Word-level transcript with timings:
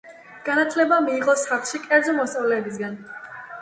განათლება 0.47 0.97
მიიღო 1.09 1.37
სახლში 1.43 1.85
კერძო 1.87 2.19
მასწავლებლისგან. 2.19 3.03